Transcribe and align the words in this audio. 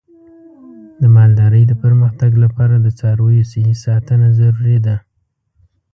د 1.01 1.03
مالدارۍ 1.15 1.63
د 1.67 1.73
پرمختګ 1.83 2.31
لپاره 2.43 2.75
د 2.79 2.87
څارویو 2.99 3.47
صحي 3.51 3.75
ساتنه 3.85 4.27
ضروري 4.39 4.77
ده. 4.85 4.95